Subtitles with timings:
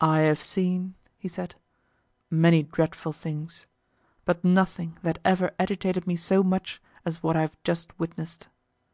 [0.00, 1.54] "I have seen," he said,
[2.30, 3.66] "many dreadful things,
[4.24, 8.46] but nothing that ever agitated me so much as what I have just witnessed.